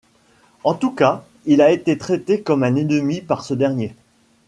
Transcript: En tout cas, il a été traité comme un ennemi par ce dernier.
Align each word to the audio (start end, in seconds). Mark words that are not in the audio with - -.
En 0.63 0.73
tout 0.73 0.89
cas, 0.93 1.25
il 1.45 1.61
a 1.61 1.69
été 1.71 1.95
traité 1.99 2.41
comme 2.41 2.63
un 2.63 2.75
ennemi 2.75 3.21
par 3.21 3.43
ce 3.45 3.53
dernier. 3.53 3.93